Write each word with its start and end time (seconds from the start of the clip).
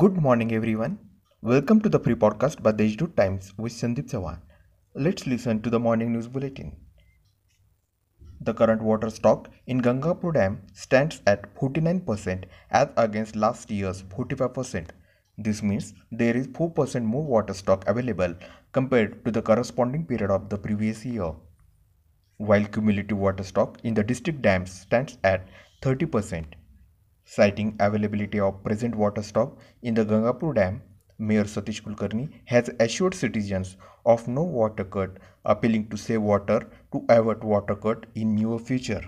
Good 0.00 0.16
morning, 0.24 0.50
everyone. 0.56 0.92
Welcome 1.42 1.80
to 1.84 1.90
the 1.94 1.98
pre 2.04 2.14
podcast 2.14 2.62
by 2.66 2.72
Deshdoot 2.72 3.16
Times 3.16 3.52
with 3.62 3.72
Sandeep 3.78 4.06
Chavan. 4.12 4.38
Let's 5.06 5.26
listen 5.26 5.60
to 5.64 5.72
the 5.74 5.80
morning 5.86 6.12
news 6.12 6.28
bulletin. 6.36 6.70
The 8.48 8.54
current 8.60 8.84
water 8.90 9.10
stock 9.10 9.50
in 9.66 9.82
Gangapur 9.86 10.32
Dam 10.36 10.54
stands 10.72 11.20
at 11.32 11.44
49% 11.56 12.44
as 12.70 12.88
against 12.96 13.36
last 13.44 13.70
year's 13.70 14.02
45%. 14.04 14.94
This 15.48 15.62
means 15.62 15.92
there 16.22 16.36
is 16.42 16.46
4% 16.60 17.04
more 17.16 17.26
water 17.34 17.58
stock 17.62 17.84
available 17.94 18.36
compared 18.78 19.22
to 19.26 19.32
the 19.38 19.42
corresponding 19.42 20.06
period 20.06 20.30
of 20.30 20.48
the 20.48 20.60
previous 20.68 21.04
year. 21.04 21.32
While 22.38 22.72
cumulative 22.78 23.18
water 23.18 23.42
stock 23.52 23.78
in 23.82 24.00
the 24.00 24.08
district 24.14 24.40
dams 24.40 24.80
stands 24.86 25.18
at 25.24 25.46
30%. 25.82 26.59
Citing 27.24 27.76
availability 27.78 28.40
of 28.40 28.62
present 28.62 28.94
water 28.94 29.22
stock 29.22 29.58
in 29.82 29.94
the 29.94 30.04
Gangapur 30.04 30.54
Dam, 30.54 30.82
Mayor 31.18 31.44
Satish 31.44 31.82
Kulkarni 31.82 32.30
has 32.46 32.70
assured 32.80 33.14
citizens 33.14 33.76
of 34.04 34.26
no 34.26 34.42
water 34.42 34.84
cut, 34.84 35.18
appealing 35.44 35.88
to 35.88 35.96
save 35.96 36.22
water 36.22 36.66
to 36.92 37.04
avert 37.08 37.44
water 37.44 37.76
cut 37.76 38.06
in 38.14 38.34
near 38.34 38.58
future. 38.58 39.02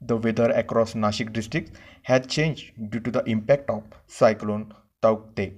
The 0.00 0.16
weather 0.16 0.50
across 0.50 0.94
Nashik 0.94 1.32
district 1.32 1.76
has 2.02 2.26
changed 2.26 2.90
due 2.90 3.00
to 3.00 3.10
the 3.10 3.22
impact 3.24 3.70
of 3.70 3.84
cyclone 4.06 4.74
Taukte. 5.02 5.54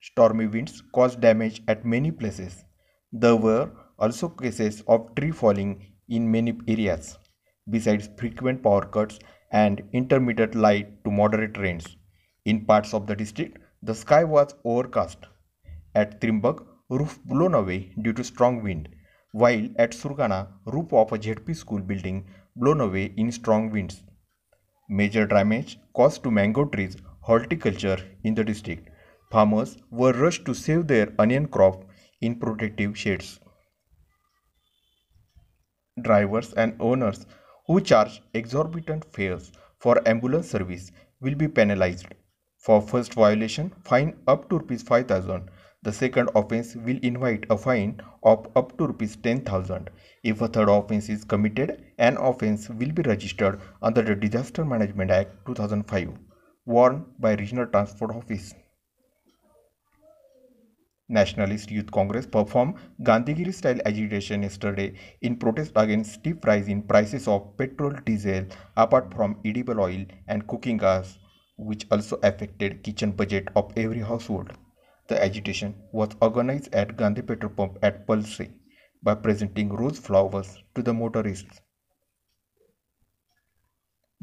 Stormy 0.00 0.46
winds 0.46 0.82
caused 0.92 1.20
damage 1.20 1.62
at 1.66 1.86
many 1.86 2.10
places. 2.10 2.64
There 3.12 3.36
were 3.36 3.70
also 3.98 4.28
cases 4.28 4.82
of 4.86 5.14
tree 5.14 5.30
falling 5.30 5.86
in 6.08 6.30
many 6.30 6.58
areas 6.68 7.18
besides 7.68 8.08
frequent 8.18 8.62
power 8.62 8.84
cuts 8.84 9.18
and 9.52 9.82
intermittent 9.92 10.54
light 10.54 11.04
to 11.04 11.10
moderate 11.10 11.56
rains. 11.58 11.96
In 12.44 12.64
parts 12.64 12.92
of 12.92 13.06
the 13.06 13.16
district, 13.16 13.58
the 13.82 13.94
sky 13.94 14.24
was 14.24 14.54
overcast. 14.64 15.18
At 15.94 16.20
Trimbak, 16.20 16.64
roof 16.90 17.18
blown 17.24 17.54
away 17.54 17.92
due 18.02 18.12
to 18.12 18.24
strong 18.24 18.62
wind, 18.62 18.88
while 19.32 19.68
at 19.78 19.92
Surgana, 19.92 20.48
roof 20.66 20.92
of 20.92 21.12
a 21.12 21.18
ZP 21.18 21.56
school 21.56 21.80
building 21.80 22.26
blown 22.56 22.80
away 22.80 23.12
in 23.16 23.32
strong 23.32 23.70
winds. 23.70 24.02
Major 24.88 25.26
damage 25.26 25.78
caused 25.94 26.22
to 26.24 26.30
mango 26.30 26.64
trees 26.66 26.96
horticulture 27.20 27.98
in 28.22 28.34
the 28.34 28.44
district. 28.44 28.90
Farmers 29.32 29.76
were 29.90 30.12
rushed 30.12 30.44
to 30.44 30.54
save 30.54 30.86
their 30.86 31.12
onion 31.18 31.46
crop 31.48 31.84
in 32.20 32.38
protective 32.38 32.96
shades. 32.96 33.40
Drivers 36.00 36.52
and 36.52 36.76
owners 36.80 37.26
who 37.66 37.80
charge 37.80 38.22
exorbitant 38.34 39.04
fares 39.12 39.52
for 39.78 40.00
ambulance 40.06 40.50
service 40.50 40.90
will 41.20 41.34
be 41.34 41.48
penalized. 41.48 42.06
For 42.58 42.80
first 42.80 43.14
violation, 43.14 43.72
fine 43.84 44.16
up 44.26 44.48
to 44.48 44.58
rupees 44.58 44.82
5000. 44.82 45.50
The 45.82 45.92
second 45.92 46.30
offense 46.34 46.74
will 46.74 46.98
invite 47.02 47.44
a 47.50 47.58
fine 47.58 48.00
of 48.22 48.46
up 48.56 48.76
to 48.78 48.86
rupees 48.86 49.16
10000. 49.16 49.90
If 50.22 50.40
a 50.40 50.48
third 50.48 50.70
offense 50.70 51.10
is 51.10 51.24
committed, 51.24 51.84
an 51.98 52.16
offense 52.16 52.70
will 52.70 52.92
be 52.92 53.02
registered 53.02 53.60
under 53.82 54.00
the 54.00 54.14
Disaster 54.14 54.64
Management 54.64 55.10
Act 55.10 55.44
2005, 55.46 56.08
warned 56.64 57.04
by 57.18 57.34
Regional 57.34 57.66
Transport 57.66 58.12
Office. 58.12 58.54
Nationalist 61.08 61.70
Youth 61.70 61.90
Congress 61.90 62.26
performed 62.26 62.76
Gandhigiri 63.02 63.52
style 63.54 63.80
agitation 63.86 64.42
yesterday 64.42 64.94
in 65.20 65.36
protest 65.36 65.72
against 65.76 66.14
steep 66.14 66.44
rise 66.44 66.68
in 66.68 66.82
prices 66.82 67.28
of 67.28 67.56
petrol, 67.56 67.92
diesel, 68.06 68.46
apart 68.76 69.12
from 69.14 69.40
edible 69.44 69.80
oil 69.80 70.04
and 70.28 70.46
cooking 70.46 70.76
gas, 70.78 71.18
which 71.56 71.86
also 71.90 72.18
affected 72.22 72.82
kitchen 72.82 73.12
budget 73.12 73.48
of 73.56 73.72
every 73.76 74.00
household. 74.00 74.52
The 75.08 75.22
agitation 75.22 75.74
was 75.92 76.10
organized 76.20 76.74
at 76.74 76.96
Gandhi 76.96 77.22
petrol 77.22 77.52
pump 77.52 77.78
at 77.82 78.06
Palse 78.06 78.48
by 79.02 79.14
presenting 79.14 79.68
rose 79.68 79.98
flowers 79.98 80.62
to 80.74 80.82
the 80.82 80.94
motorists 80.94 81.60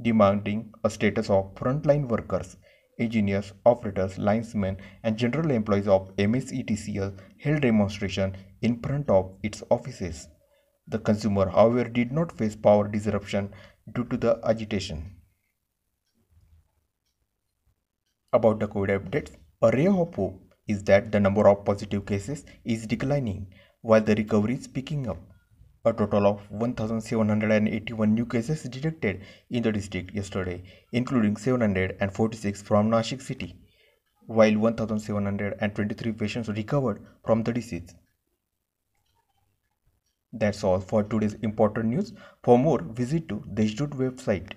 demanding 0.02 0.74
a 0.84 0.90
status 0.90 1.30
of 1.30 1.54
frontline 1.56 2.08
workers 2.08 2.58
engineers, 3.02 3.54
operators, 3.66 4.18
linesmen, 4.18 4.78
and 5.04 5.18
general 5.18 5.52
employees 5.52 5.88
of 5.88 6.16
MSETCL 6.18 7.20
held 7.40 7.62
demonstration 7.62 8.38
in 8.62 8.80
front 8.82 9.10
of 9.10 9.34
its 9.44 9.64
offices. 9.70 10.28
The 10.88 11.00
consumer, 11.00 11.50
however, 11.50 11.90
did 11.90 12.12
not 12.12 12.38
face 12.38 12.56
power 12.56 12.88
disruption 12.88 13.52
due 13.94 14.06
to 14.06 14.18
the 14.18 14.40
agitation. 14.44 15.16
About 18.34 18.60
the 18.60 18.68
COVID 18.68 19.00
updates, 19.00 19.36
a 19.62 19.72
ray 19.72 19.88
of 19.88 20.16
hope 20.16 20.40
is 20.68 20.84
that 20.84 21.12
the 21.12 21.20
number 21.20 21.48
of 21.48 21.66
positive 21.66 22.06
cases 22.06 22.46
is 22.64 22.88
declining 22.88 23.48
while 23.82 24.02
the 24.02 24.16
recovery 24.16 24.54
is 24.56 24.68
picking 24.68 25.08
up. 25.08 25.18
A 25.84 25.92
total 25.92 26.28
of 26.28 26.52
1,781 26.52 28.14
new 28.14 28.26
cases 28.26 28.62
detected 28.64 29.24
in 29.50 29.64
the 29.64 29.72
district 29.72 30.14
yesterday, 30.14 30.62
including 30.92 31.36
746 31.38 32.62
from 32.62 32.92
Nashik 32.92 33.20
city, 33.20 33.56
while 34.28 34.56
1,723 34.58 36.12
patients 36.12 36.50
recovered 36.50 37.02
from 37.26 37.42
the 37.42 37.52
disease. 37.52 37.96
That's 40.32 40.64
all 40.64 40.80
for 40.80 41.04
today's 41.04 41.34
important 41.42 41.88
news. 41.88 42.14
For 42.44 42.60
more, 42.60 42.82
visit 42.82 43.28
to 43.30 43.44
Deshdoot 43.52 43.90
website. 43.90 44.54